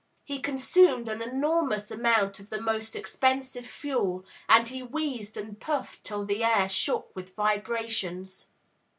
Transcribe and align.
He 0.23 0.39
consumed 0.39 1.07
an 1.09 1.21
enormous 1.21 1.91
amount 1.91 2.39
of 2.39 2.49
the 2.49 2.59
most 2.59 2.95
expensive 2.95 3.67
fuel, 3.67 4.25
and 4.49 4.67
he 4.67 4.81
wheezed 4.81 5.37
and 5.37 5.59
puffed 5.59 6.03
till 6.03 6.25
the 6.25 6.43
air 6.43 6.67
shook 6.67 7.15
with 7.15 7.35
vibrations. 7.35 8.47